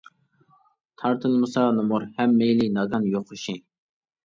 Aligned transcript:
تارتىلمىسا 1.01 1.67
نومۇر 1.81 2.07
ھەم 2.17 2.35
مەيلى 2.41 2.69
ناگان 2.81 3.09
يوقىشى. 3.13 3.59